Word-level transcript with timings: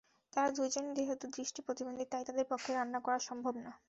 তাঁরা 0.33 0.49
দুজনই 0.51 0.93
যেহেতু 0.99 1.25
দৃষ্টিপ্রতিবন্ধী, 1.35 2.05
তাই 2.11 2.23
তাঁদের 2.27 2.45
পক্ষে 2.51 2.71
রান্না 2.73 2.99
করা 2.99 3.17
সম্ভব 3.29 3.53
নয়। 3.57 3.77